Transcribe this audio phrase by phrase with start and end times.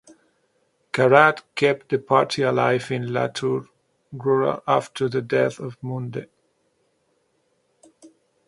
[0.93, 3.67] Karad kept the party alive in Latur
[4.11, 6.27] rural after the death of Munde.